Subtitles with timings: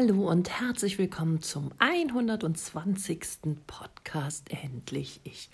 [0.00, 3.20] Hallo und herzlich willkommen zum 120.
[3.66, 5.50] Podcast Endlich Ich.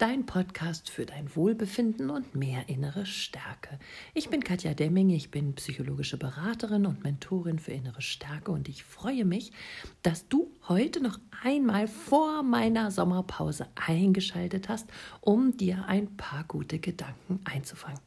[0.00, 3.78] Dein Podcast für dein Wohlbefinden und mehr innere Stärke.
[4.12, 8.82] Ich bin Katja Demming, ich bin psychologische Beraterin und Mentorin für innere Stärke und ich
[8.82, 9.52] freue mich,
[10.02, 14.88] dass du heute noch einmal vor meiner Sommerpause eingeschaltet hast,
[15.20, 18.00] um dir ein paar gute Gedanken einzufangen.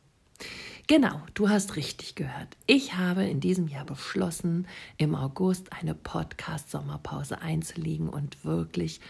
[0.88, 2.56] Genau, du hast richtig gehört.
[2.66, 9.02] Ich habe in diesem Jahr beschlossen, im August eine Podcast-Sommerpause einzulegen und wirklich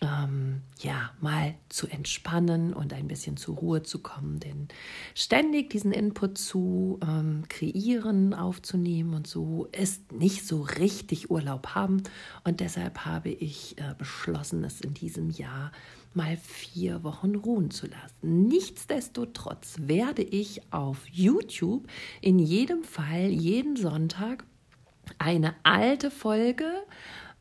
[0.00, 4.40] ähm, ja, mal zu entspannen und ein bisschen zur Ruhe zu kommen.
[4.40, 4.66] Denn
[5.14, 12.02] ständig diesen Input zu ähm, kreieren, aufzunehmen und so ist nicht so richtig Urlaub haben.
[12.42, 15.70] Und deshalb habe ich äh, beschlossen, es in diesem Jahr
[16.14, 18.46] mal vier Wochen ruhen zu lassen.
[18.48, 21.86] Nichtsdestotrotz werde ich auf YouTube
[22.20, 24.44] in jedem Fall jeden Sonntag
[25.18, 26.66] eine alte Folge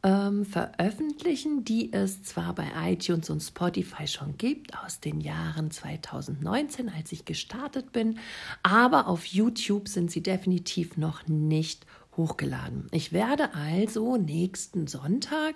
[0.04, 6.90] ähm, veröffentlichen, die es zwar bei iTunes und Spotify schon gibt aus den Jahren 2019,
[6.90, 8.18] als ich gestartet bin,
[8.64, 11.86] aber auf YouTube sind sie definitiv noch nicht
[12.22, 12.88] hochgeladen.
[12.92, 15.56] Ich werde also nächsten Sonntag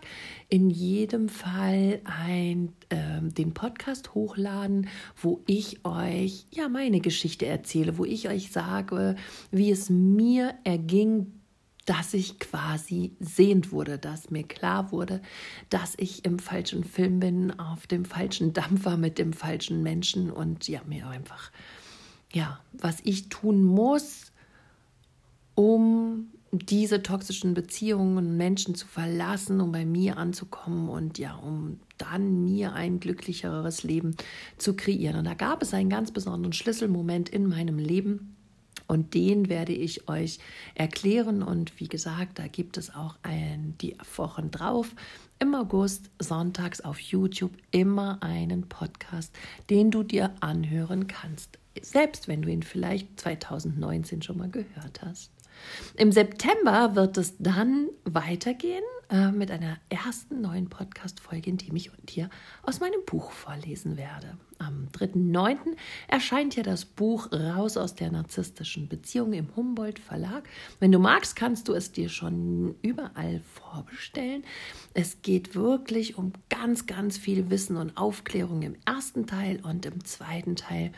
[0.49, 4.87] in jedem Fall ein, äh, den Podcast hochladen,
[5.21, 9.15] wo ich euch ja meine Geschichte erzähle, wo ich euch sage,
[9.51, 11.31] wie es mir erging,
[11.85, 15.21] dass ich quasi sehend wurde, dass mir klar wurde,
[15.69, 20.67] dass ich im falschen Film bin, auf dem falschen Dampfer mit dem falschen Menschen und
[20.67, 21.51] ja, mir einfach,
[22.33, 24.31] ja, was ich tun muss,
[25.53, 31.79] um diese toxischen Beziehungen und Menschen zu verlassen, um bei mir anzukommen und ja, um
[31.97, 34.15] dann mir ein glücklicheres Leben
[34.57, 35.17] zu kreieren.
[35.17, 38.35] Und da gab es einen ganz besonderen Schlüsselmoment in meinem Leben.
[38.87, 40.39] Und den werde ich euch
[40.75, 41.41] erklären.
[41.41, 44.93] Und wie gesagt, da gibt es auch ein, die Wochen drauf
[45.39, 49.33] im August sonntags auf YouTube immer einen Podcast,
[49.69, 51.59] den du dir anhören kannst.
[51.81, 55.34] Selbst wenn du ihn vielleicht 2019 schon mal gehört hast.
[55.95, 61.91] Im September wird es dann weitergehen äh, mit einer ersten neuen Podcast-Folge, in dem ich
[62.09, 62.29] dir
[62.63, 64.37] aus meinem Buch vorlesen werde.
[64.57, 65.57] Am 3.9.
[66.07, 70.47] erscheint ja das Buch Raus aus der narzisstischen Beziehung im Humboldt Verlag.
[70.79, 74.43] Wenn du magst, kannst du es dir schon überall vorbestellen.
[74.93, 80.03] Es geht wirklich um ganz, ganz viel Wissen und Aufklärung im ersten Teil und im
[80.05, 80.91] zweiten Teil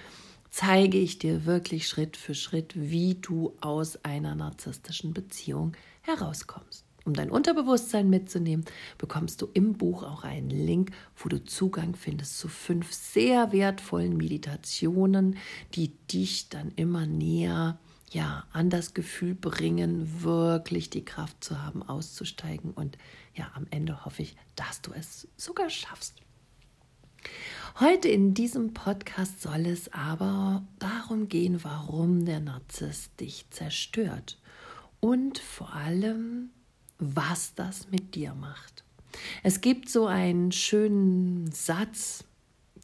[0.57, 6.83] zeige ich dir wirklich Schritt für Schritt, wie du aus einer narzisstischen Beziehung herauskommst.
[7.05, 8.65] Um dein Unterbewusstsein mitzunehmen,
[8.97, 14.17] bekommst du im Buch auch einen Link, wo du Zugang findest zu fünf sehr wertvollen
[14.17, 15.37] Meditationen,
[15.75, 17.77] die dich dann immer näher
[18.09, 22.71] ja, an das Gefühl bringen, wirklich die Kraft zu haben, auszusteigen.
[22.71, 22.97] Und
[23.35, 26.15] ja, am Ende hoffe ich, dass du es sogar schaffst.
[27.79, 34.39] Heute in diesem Podcast soll es aber darum gehen, warum der Narzisst dich zerstört
[34.99, 36.49] und vor allem,
[36.97, 38.83] was das mit dir macht.
[39.43, 42.23] Es gibt so einen schönen Satz,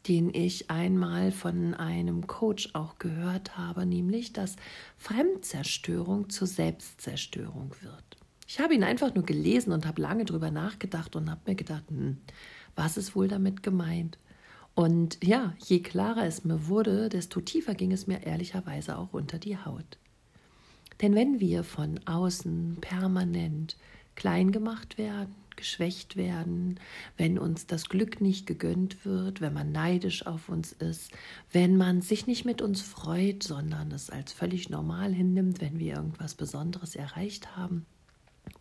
[0.08, 4.58] den ich einmal von einem Coach auch gehört habe, nämlich, dass
[4.98, 8.04] Fremdzerstörung zur Selbstzerstörung wird.
[8.48, 11.84] Ich habe ihn einfach nur gelesen und habe lange darüber nachgedacht und habe mir gedacht,
[11.88, 12.18] hm,
[12.76, 14.18] was ist wohl damit gemeint?
[14.76, 19.38] Und ja, je klarer es mir wurde, desto tiefer ging es mir ehrlicherweise auch unter
[19.38, 19.98] die Haut.
[21.02, 23.78] Denn wenn wir von außen permanent
[24.16, 26.80] klein gemacht werden, geschwächt werden,
[27.18, 31.12] wenn uns das Glück nicht gegönnt wird, wenn man neidisch auf uns ist,
[31.52, 35.96] wenn man sich nicht mit uns freut, sondern es als völlig normal hinnimmt, wenn wir
[35.96, 37.86] irgendwas Besonderes erreicht haben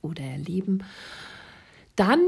[0.03, 0.85] oder erleben,
[1.97, 2.21] dann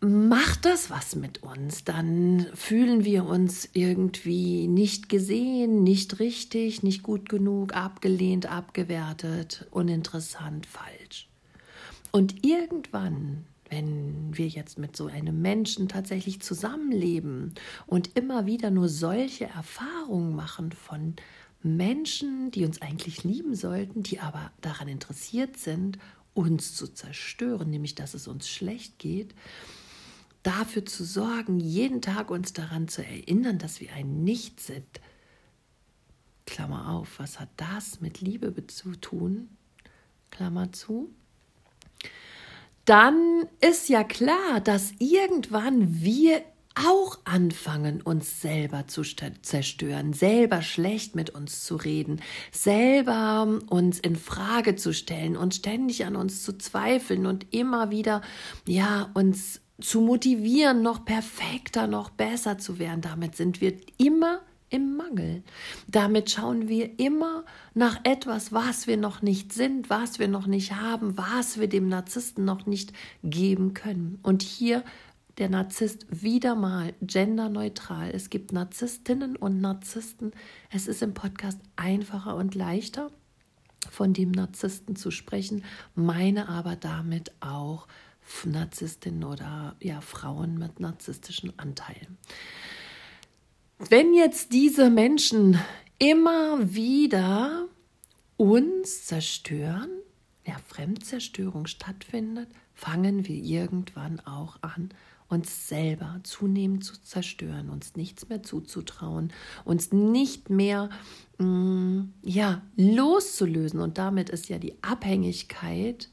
[0.00, 1.84] macht das was mit uns.
[1.84, 10.66] Dann fühlen wir uns irgendwie nicht gesehen, nicht richtig, nicht gut genug, abgelehnt, abgewertet, uninteressant,
[10.66, 11.28] falsch.
[12.12, 17.54] Und irgendwann, wenn wir jetzt mit so einem Menschen tatsächlich zusammenleben
[17.86, 21.14] und immer wieder nur solche Erfahrungen machen von
[21.62, 25.98] Menschen, die uns eigentlich lieben sollten, die aber daran interessiert sind,
[26.32, 29.34] uns zu zerstören, nämlich dass es uns schlecht geht,
[30.42, 35.00] dafür zu sorgen, jeden Tag uns daran zu erinnern, dass wir ein Nichts sind.
[36.46, 39.48] Klammer auf, was hat das mit Liebe zu tun?
[40.30, 41.10] Klammer zu.
[42.84, 46.42] Dann ist ja klar, dass irgendwann wir
[46.74, 52.22] auch anfangen, uns selber zu zerstören, selber schlecht mit uns zu reden,
[52.52, 58.22] selber uns in Frage zu stellen und ständig an uns zu zweifeln und immer wieder,
[58.66, 63.00] ja, uns zu motivieren, noch perfekter, noch besser zu werden.
[63.00, 64.40] Damit sind wir immer
[64.70, 65.42] im Mangel.
[65.88, 67.44] Damit schauen wir immer
[67.74, 71.88] nach etwas, was wir noch nicht sind, was wir noch nicht haben, was wir dem
[71.88, 72.92] Narzissten noch nicht
[73.22, 74.18] geben können.
[74.22, 74.84] Und hier
[75.38, 78.10] der Narzisst wieder mal genderneutral.
[78.10, 80.32] Es gibt Narzisstinnen und Narzissten.
[80.70, 83.10] Es ist im Podcast einfacher und leichter,
[83.90, 87.86] von dem Narzissten zu sprechen, meine aber damit auch
[88.44, 92.18] Narzisstinnen oder ja, Frauen mit narzisstischen Anteilen.
[93.78, 95.58] Wenn jetzt diese Menschen
[95.98, 97.68] immer wieder
[98.36, 99.90] uns zerstören,
[100.46, 104.90] ja, Fremdzerstörung stattfindet, fangen wir irgendwann auch an,
[105.28, 109.32] uns selber zunehmend zu zerstören, uns nichts mehr zuzutrauen,
[109.64, 110.90] uns nicht mehr
[111.38, 113.80] mh, mm, ja, loszulösen.
[113.80, 116.08] Und damit ist ja die Abhängigkeit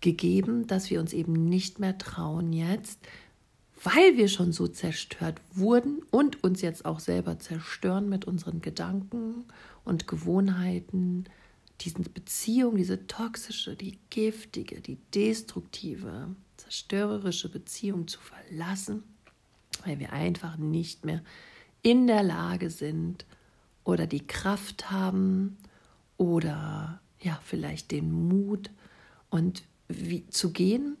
[0.00, 3.00] gegeben, dass wir uns eben nicht mehr trauen jetzt,
[3.82, 9.44] weil wir schon so zerstört wurden und uns jetzt auch selber zerstören mit unseren Gedanken
[9.84, 11.24] und Gewohnheiten,
[11.80, 19.04] diese Beziehung, diese toxische, die giftige, die destruktive, zerstörerische Beziehung zu verlassen,
[19.84, 21.22] weil wir einfach nicht mehr
[21.82, 23.26] in der Lage sind
[23.84, 25.56] oder die Kraft haben
[26.16, 28.70] oder ja, vielleicht den Mut
[29.30, 30.96] und wie, zu gehen,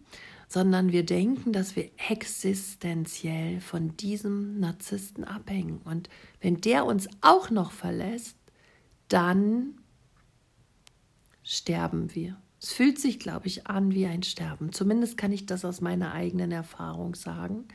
[0.48, 5.80] sondern wir denken, dass wir existenziell von diesem Narzissten abhängen.
[5.84, 6.08] Und
[6.40, 8.36] wenn der uns auch noch verlässt,
[9.08, 9.74] dann
[11.42, 12.36] sterben wir.
[12.60, 14.72] Es fühlt sich, glaube ich, an wie ein Sterben.
[14.72, 17.66] Zumindest kann ich das aus meiner eigenen Erfahrung sagen,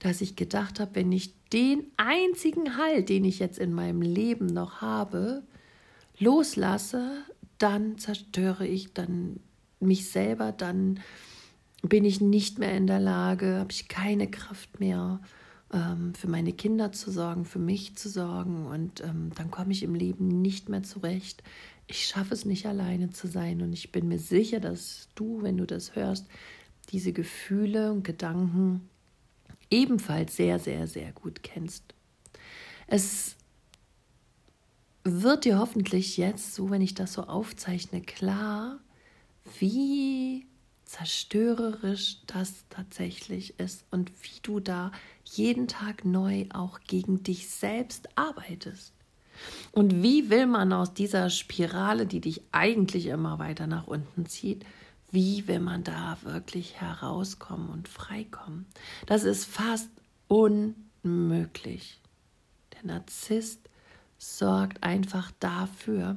[0.00, 4.46] dass ich gedacht habe, wenn ich den einzigen Halt, den ich jetzt in meinem Leben
[4.46, 5.44] noch habe,
[6.18, 7.22] loslasse,
[7.58, 9.40] dann zerstöre ich dann
[9.80, 11.00] mich selber, dann
[11.82, 15.20] bin ich nicht mehr in der Lage, habe ich keine Kraft mehr,
[15.72, 18.66] ähm, für meine Kinder zu sorgen, für mich zu sorgen.
[18.66, 21.42] Und ähm, dann komme ich im Leben nicht mehr zurecht.
[21.86, 23.60] Ich schaffe es nicht alleine zu sein.
[23.60, 26.26] Und ich bin mir sicher, dass du, wenn du das hörst,
[26.90, 28.88] diese Gefühle und Gedanken
[29.70, 31.94] ebenfalls sehr, sehr, sehr gut kennst.
[32.86, 33.36] Es
[35.02, 38.78] wird dir hoffentlich jetzt, so wenn ich das so aufzeichne, klar,
[39.58, 40.46] wie
[40.84, 44.92] zerstörerisch das tatsächlich ist und wie du da
[45.24, 48.92] jeden Tag neu auch gegen dich selbst arbeitest.
[49.72, 54.64] Und wie will man aus dieser Spirale, die dich eigentlich immer weiter nach unten zieht,
[55.10, 58.66] wie will man da wirklich herauskommen und freikommen?
[59.06, 59.88] Das ist fast
[60.28, 62.00] unmöglich.
[62.72, 63.60] Der Narzisst
[64.18, 66.16] sorgt einfach dafür,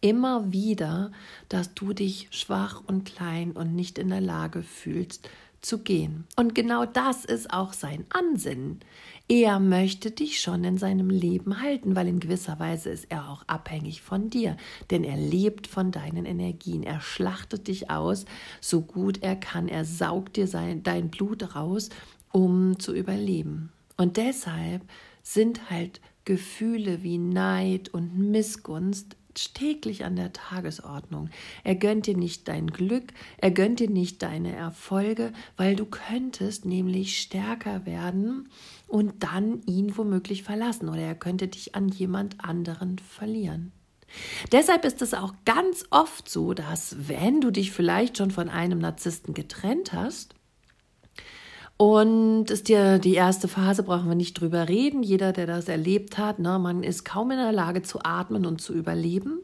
[0.00, 1.12] immer wieder,
[1.48, 5.28] dass du dich schwach und klein und nicht in der Lage fühlst,
[5.60, 6.24] zu gehen.
[6.36, 8.80] Und genau das ist auch sein Ansinnen.
[9.28, 13.42] Er möchte dich schon in seinem Leben halten, weil in gewisser Weise ist er auch
[13.46, 14.56] abhängig von dir,
[14.90, 16.82] denn er lebt von deinen Energien.
[16.82, 18.24] Er schlachtet dich aus,
[18.60, 19.68] so gut er kann.
[19.68, 21.90] Er saugt dir sein, dein Blut raus,
[22.32, 23.72] um zu überleben.
[23.96, 24.82] Und deshalb
[25.22, 29.16] sind halt Gefühle wie Neid und Missgunst
[29.54, 31.30] täglich an der Tagesordnung.
[31.64, 36.64] Er gönnt dir nicht dein Glück, er gönnt dir nicht deine Erfolge, weil du könntest
[36.64, 38.48] nämlich stärker werden
[38.86, 43.72] und dann ihn womöglich verlassen oder er könnte dich an jemand anderen verlieren.
[44.52, 48.78] Deshalb ist es auch ganz oft so, dass wenn du dich vielleicht schon von einem
[48.78, 50.34] Narzissten getrennt hast,
[51.78, 55.04] und ist dir die erste Phase, brauchen wir nicht drüber reden.
[55.04, 58.60] Jeder, der das erlebt hat, ne, man ist kaum in der Lage zu atmen und
[58.60, 59.38] zu überleben.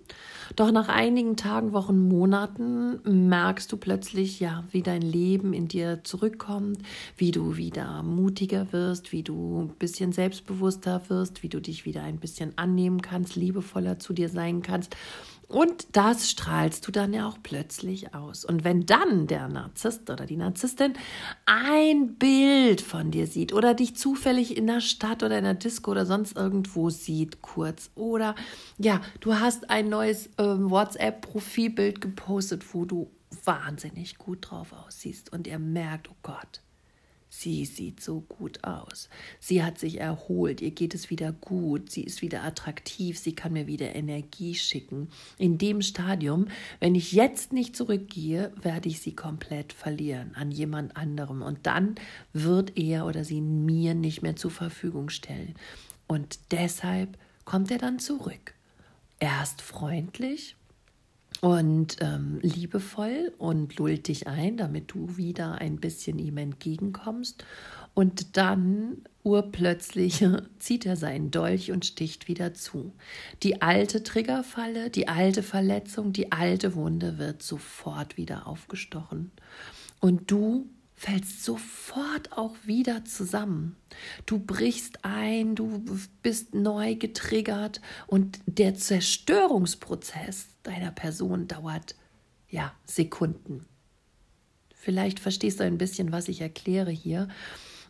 [0.57, 2.99] Doch nach einigen Tagen, Wochen, Monaten
[3.29, 6.79] merkst du plötzlich, ja, wie dein Leben in dir zurückkommt,
[7.17, 12.03] wie du wieder mutiger wirst, wie du ein bisschen selbstbewusster wirst, wie du dich wieder
[12.03, 14.97] ein bisschen annehmen kannst, liebevoller zu dir sein kannst.
[15.49, 18.45] Und das strahlst du dann ja auch plötzlich aus.
[18.45, 20.95] Und wenn dann der Narzisst oder die Narzisstin
[21.47, 25.91] ein Bild von dir sieht oder dich zufällig in der Stadt oder in der Disco
[25.91, 28.35] oder sonst irgendwo sieht, kurz, oder
[28.79, 33.11] ja, du hast ein neues äh, WhatsApp-Profilbild gepostet, wo du
[33.45, 36.61] wahnsinnig gut drauf aussiehst und er merkt, oh Gott,
[37.37, 39.09] Sie sieht so gut aus.
[39.41, 43.53] Sie hat sich erholt, ihr geht es wieder gut, sie ist wieder attraktiv, sie kann
[43.53, 45.09] mir wieder Energie schicken.
[45.37, 46.47] In dem Stadium,
[46.79, 51.97] wenn ich jetzt nicht zurückgehe, werde ich sie komplett verlieren an jemand anderem und dann
[52.33, 55.57] wird er oder sie mir nicht mehr zur Verfügung stellen.
[56.07, 58.55] Und deshalb kommt er dann zurück.
[59.19, 60.55] Erst freundlich,
[61.45, 67.45] und ähm, liebevoll und lullt dich ein, damit du wieder ein bisschen ihm entgegenkommst.
[67.93, 70.25] Und dann urplötzlich
[70.59, 72.95] zieht er seinen Dolch und sticht wieder zu.
[73.43, 79.31] Die alte Triggerfalle, die alte Verletzung, die alte Wunde wird sofort wieder aufgestochen.
[80.01, 83.77] Und du fällst sofort auch wieder zusammen.
[84.25, 85.85] Du brichst ein, du
[86.23, 91.95] bist neu getriggert und der Zerstörungsprozess deiner Person dauert
[92.49, 93.67] ja Sekunden.
[94.75, 97.29] Vielleicht verstehst du ein bisschen, was ich erkläre hier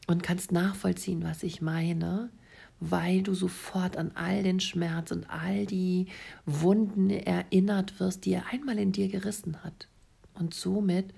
[0.07, 2.31] und kannst nachvollziehen, was ich meine,
[2.79, 6.07] weil du sofort an all den Schmerz und all die
[6.45, 9.89] Wunden erinnert wirst, die er einmal in dir gerissen hat.
[10.35, 11.15] Und somit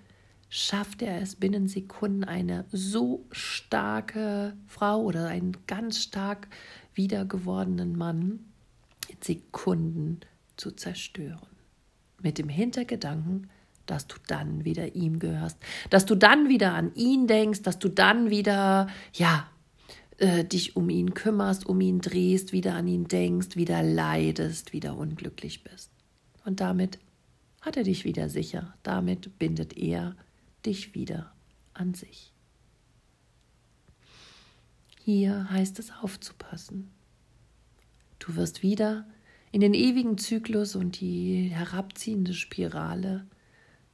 [0.48, 6.48] schafft er es binnen Sekunden eine so starke Frau oder einen ganz stark
[6.94, 8.44] wiedergewordenen Mann
[9.08, 10.20] in Sekunden
[10.56, 11.48] zu zerstören.
[12.20, 13.50] Mit dem Hintergedanken,
[13.86, 15.58] dass du dann wieder ihm gehörst,
[15.90, 19.48] dass du dann wieder an ihn denkst, dass du dann wieder, ja,
[20.18, 24.96] äh, dich um ihn kümmerst, um ihn drehst, wieder an ihn denkst, wieder leidest, wieder
[24.96, 25.90] unglücklich bist.
[26.44, 26.98] Und damit
[27.60, 30.16] hat er dich wieder sicher, damit bindet er
[30.64, 31.32] dich wieder
[31.74, 32.32] an sich.
[35.04, 36.90] Hier heißt es aufzupassen.
[38.18, 39.06] Du wirst wieder
[39.56, 43.26] in den ewigen Zyklus und die herabziehende Spirale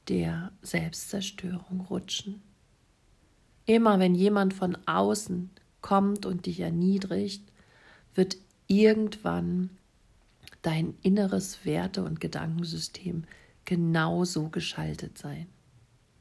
[0.09, 2.43] der Selbstzerstörung rutschen.
[3.65, 5.51] Immer wenn jemand von außen
[5.81, 7.45] kommt und dich erniedrigt,
[8.17, 9.71] wird irgendwann
[10.63, 13.23] dein inneres Werte- und Gedankensystem
[13.65, 15.47] genauso geschaltet sein.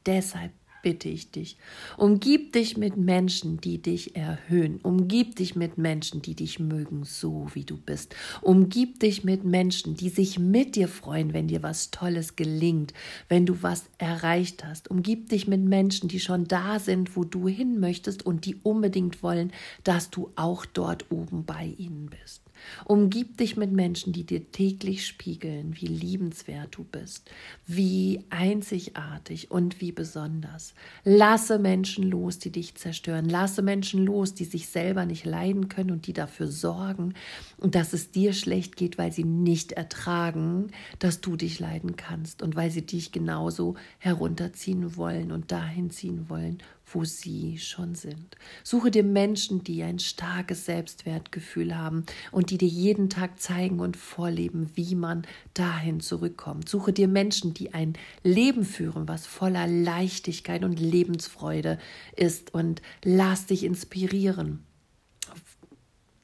[0.06, 1.56] Deshalb bitte ich dich,
[1.96, 4.80] umgib dich mit Menschen, die dich erhöhen.
[4.82, 8.14] Umgib dich mit Menschen, die dich mögen, so wie du bist.
[8.42, 12.92] Umgib dich mit Menschen, die sich mit dir freuen, wenn dir was Tolles gelingt,
[13.28, 14.90] wenn du was erreicht hast.
[14.90, 19.22] Umgib dich mit Menschen, die schon da sind, wo du hin möchtest und die unbedingt
[19.22, 19.52] wollen,
[19.84, 22.41] dass du auch dort oben bei ihnen bist.
[22.84, 27.30] Umgib dich mit Menschen, die dir täglich spiegeln, wie liebenswert du bist,
[27.66, 30.74] wie einzigartig und wie besonders.
[31.04, 33.28] Lasse Menschen los, die dich zerstören.
[33.28, 37.14] Lasse Menschen los, die sich selber nicht leiden können und die dafür sorgen,
[37.58, 42.56] dass es dir schlecht geht, weil sie nicht ertragen, dass du dich leiden kannst und
[42.56, 46.58] weil sie dich genauso herunterziehen wollen und dahin ziehen wollen,
[46.92, 48.36] wo sie schon sind.
[48.62, 53.96] Suche dir Menschen, die ein starkes Selbstwertgefühl haben und die dir jeden Tag zeigen und
[53.96, 56.68] vorleben, wie man dahin zurückkommt.
[56.68, 61.78] Suche dir Menschen, die ein Leben führen, was voller Leichtigkeit und Lebensfreude
[62.16, 64.64] ist und lass dich inspirieren,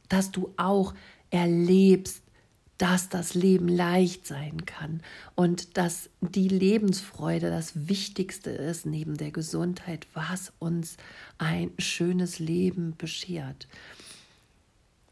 [0.08, 0.94] dass du auch
[1.30, 2.22] erlebst,
[2.78, 5.02] dass das Leben leicht sein kann
[5.34, 10.96] und dass die Lebensfreude das Wichtigste ist neben der Gesundheit, was uns
[11.38, 13.66] ein schönes Leben beschert.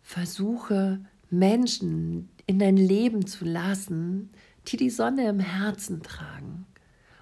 [0.03, 4.31] Versuche Menschen in dein Leben zu lassen,
[4.69, 6.67] die die Sonne im Herzen tragen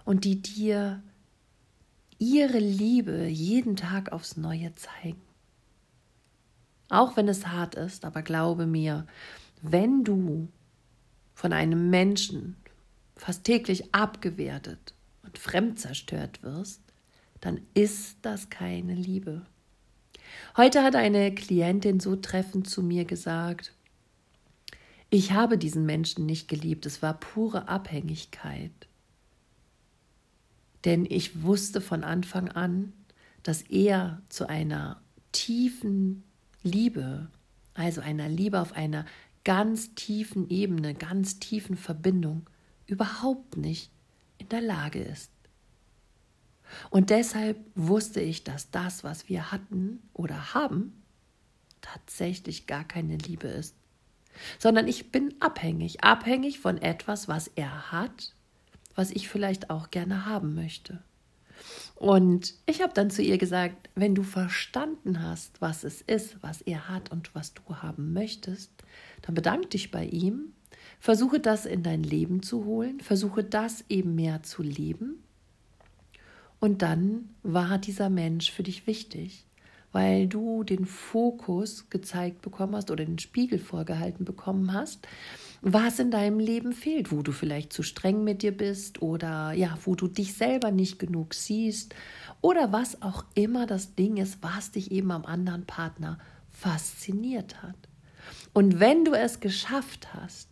[0.04, 1.02] und die dir
[2.18, 5.20] ihre Liebe jeden Tag aufs Neue zeigen.
[6.90, 9.06] Auch wenn es hart ist, aber glaube mir,
[9.66, 10.48] wenn du
[11.32, 12.56] von einem Menschen
[13.16, 14.92] fast täglich abgewertet
[15.22, 16.82] und fremdzerstört wirst,
[17.40, 19.46] dann ist das keine Liebe.
[20.58, 23.72] Heute hat eine Klientin so treffend zu mir gesagt,
[25.08, 28.72] ich habe diesen Menschen nicht geliebt, es war pure Abhängigkeit.
[30.84, 32.92] Denn ich wusste von Anfang an,
[33.42, 35.00] dass er zu einer
[35.32, 36.22] tiefen
[36.62, 37.28] Liebe,
[37.72, 39.06] also einer Liebe auf einer
[39.44, 42.48] ganz tiefen Ebene, ganz tiefen Verbindung
[42.86, 43.90] überhaupt nicht
[44.38, 45.30] in der Lage ist.
[46.90, 51.02] Und deshalb wusste ich, dass das, was wir hatten oder haben,
[51.80, 53.76] tatsächlich gar keine Liebe ist,
[54.58, 58.34] sondern ich bin abhängig, abhängig von etwas, was er hat,
[58.94, 61.02] was ich vielleicht auch gerne haben möchte.
[61.94, 66.60] Und ich habe dann zu ihr gesagt, wenn du verstanden hast, was es ist, was
[66.62, 68.70] er hat und was du haben möchtest,
[69.24, 70.52] dann bedank dich bei ihm,
[71.00, 75.22] versuche das in dein Leben zu holen, versuche das eben mehr zu leben.
[76.60, 79.46] Und dann war dieser Mensch für dich wichtig,
[79.92, 85.08] weil du den Fokus gezeigt bekommen hast oder den Spiegel vorgehalten bekommen hast,
[85.62, 89.78] was in deinem Leben fehlt, wo du vielleicht zu streng mit dir bist oder ja,
[89.84, 91.94] wo du dich selber nicht genug siehst
[92.42, 96.18] oder was auch immer das Ding ist, was dich eben am anderen Partner
[96.50, 97.76] fasziniert hat.
[98.52, 100.48] Und wenn du es geschafft hast,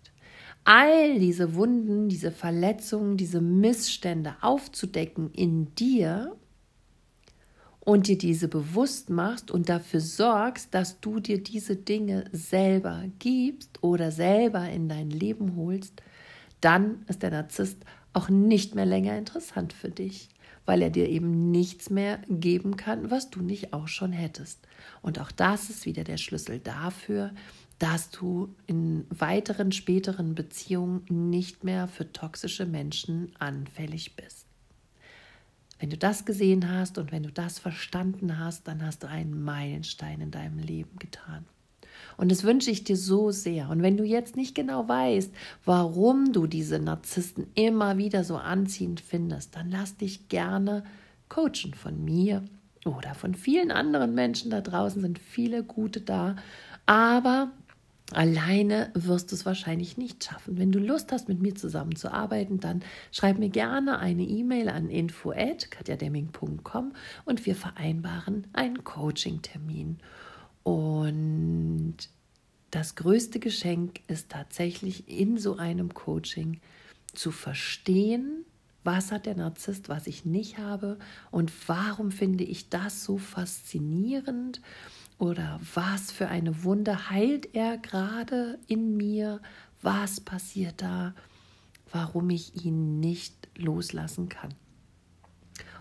[0.64, 6.37] all diese Wunden, diese Verletzungen, diese Missstände aufzudecken in dir
[7.81, 13.83] und dir diese bewusst machst und dafür sorgst, dass du dir diese Dinge selber gibst
[13.83, 16.00] oder selber in dein Leben holst,
[16.61, 17.79] dann ist der Narzisst
[18.12, 20.29] auch nicht mehr länger interessant für dich,
[20.66, 24.66] weil er dir eben nichts mehr geben kann, was du nicht auch schon hättest.
[25.00, 27.33] Und auch das ist wieder der Schlüssel dafür,
[27.78, 34.47] dass du in weiteren späteren Beziehungen nicht mehr für toxische Menschen anfällig bist.
[35.81, 39.42] Wenn du das gesehen hast und wenn du das verstanden hast, dann hast du einen
[39.42, 41.45] Meilenstein in deinem Leben getan.
[42.16, 43.71] Und das wünsche ich dir so sehr.
[43.71, 45.33] Und wenn du jetzt nicht genau weißt,
[45.64, 50.85] warum du diese Narzissten immer wieder so anziehend findest, dann lass dich gerne
[51.28, 52.45] coachen von mir
[52.85, 56.37] oder von vielen anderen Menschen da draußen sind viele gute da.
[56.87, 57.52] Aber
[58.14, 60.59] Alleine wirst du es wahrscheinlich nicht schaffen.
[60.59, 66.92] Wenn du Lust hast, mit mir zusammenzuarbeiten, dann schreib mir gerne eine E-Mail an info@katjademming.com
[67.25, 69.97] und wir vereinbaren einen Coaching-Termin.
[70.62, 71.97] Und
[72.71, 76.61] das größte Geschenk ist tatsächlich in so einem Coaching
[77.12, 78.45] zu verstehen,
[78.85, 80.99] was hat der Narzisst, was ich nicht habe
[81.31, 84.61] und warum finde ich das so faszinierend
[85.19, 89.40] oder was für eine Wunde heilt er gerade in mir?
[89.83, 91.14] Was passiert da?
[91.92, 94.54] Warum ich ihn nicht loslassen kann.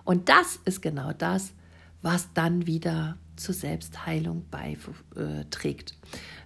[0.03, 1.53] Und das ist genau das,
[2.01, 5.97] was dann wieder zur Selbstheilung beiträgt.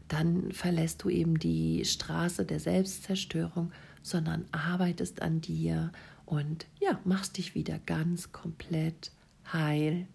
[0.07, 3.71] Dann verlässt du eben die Straße der Selbstzerstörung,
[4.01, 5.91] sondern arbeitest an dir
[6.25, 9.11] und ja, machst dich wieder ganz komplett
[9.51, 10.07] heil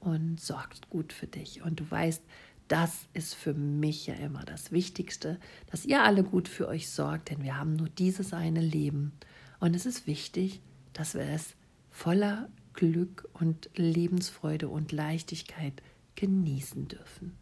[0.00, 1.62] und sorgst gut für dich.
[1.62, 2.22] Und du weißt,
[2.68, 5.38] das ist für mich ja immer das Wichtigste,
[5.70, 9.12] dass ihr alle gut für euch sorgt, denn wir haben nur dieses eine Leben.
[9.60, 10.60] Und es ist wichtig,
[10.92, 11.54] dass wir es
[11.90, 15.82] voller Glück und Lebensfreude und Leichtigkeit
[16.16, 17.36] genießen dürfen.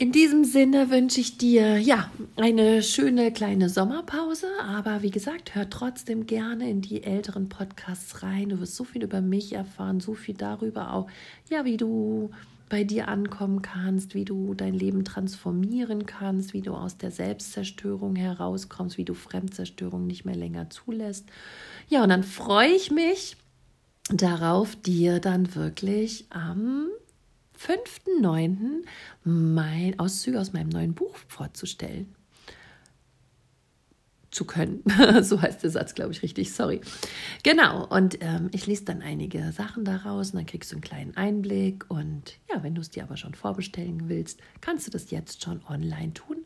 [0.00, 5.68] In diesem Sinne wünsche ich dir ja eine schöne kleine Sommerpause, aber wie gesagt, hör
[5.68, 8.48] trotzdem gerne in die älteren Podcasts rein.
[8.48, 11.10] Du wirst so viel über mich erfahren, so viel darüber auch,
[11.50, 12.30] ja, wie du
[12.70, 18.16] bei dir ankommen kannst, wie du dein Leben transformieren kannst, wie du aus der Selbstzerstörung
[18.16, 21.26] herauskommst, wie du Fremdzerstörung nicht mehr länger zulässt.
[21.88, 23.36] Ja, und dann freue ich mich
[24.12, 26.88] darauf, dir dann wirklich am
[27.58, 28.84] 5.9.
[29.24, 32.14] mein Auszüge aus meinem neuen Buch vorzustellen
[34.30, 34.82] zu können.
[35.22, 36.52] so heißt der Satz, glaube ich, richtig.
[36.52, 36.80] Sorry.
[37.42, 37.86] Genau.
[37.86, 41.84] Und ähm, ich lese dann einige Sachen daraus und dann kriegst du einen kleinen Einblick.
[41.88, 45.62] Und ja, wenn du es dir aber schon vorbestellen willst, kannst du das jetzt schon
[45.68, 46.44] online tun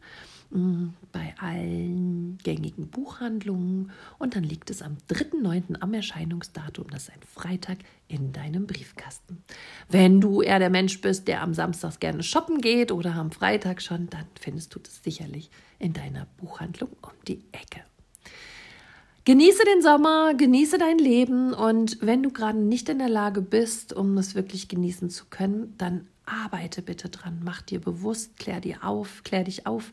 [1.10, 5.80] bei allen gängigen Buchhandlungen und dann liegt es am 3.9.
[5.80, 9.42] am Erscheinungsdatum, das ist ein Freitag, in deinem Briefkasten.
[9.88, 13.82] Wenn du eher der Mensch bist, der am Samstag gerne shoppen geht oder am Freitag
[13.82, 17.80] schon, dann findest du das sicherlich in deiner Buchhandlung um die Ecke.
[19.24, 23.92] Genieße den Sommer, genieße dein Leben und wenn du gerade nicht in der Lage bist,
[23.92, 28.84] um es wirklich genießen zu können, dann arbeite bitte dran, mach dir bewusst, klär dir
[28.84, 29.92] auf, klär dich auf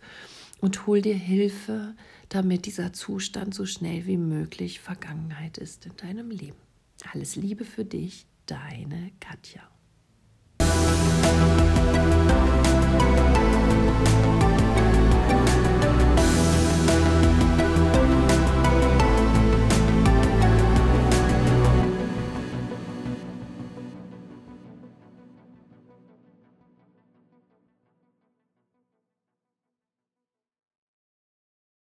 [0.62, 1.96] und hol dir Hilfe,
[2.30, 6.58] damit dieser Zustand so schnell wie möglich Vergangenheit ist in deinem Leben.
[7.12, 9.62] Alles Liebe für dich, deine Katja.